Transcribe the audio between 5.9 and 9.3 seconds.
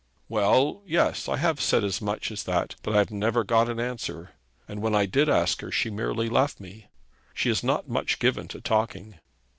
merely left me. She is not much given to talking.'